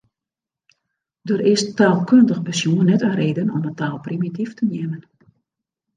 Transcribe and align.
Der 1.27 1.41
is 1.53 1.61
taalkundich 1.79 2.41
besjoen 2.47 2.87
net 2.91 3.01
in 3.07 3.15
reden 3.21 3.53
om 3.55 3.67
in 3.69 3.77
taal 3.79 3.97
primityf 4.07 4.51
te 4.55 4.63
neamen. 4.71 5.03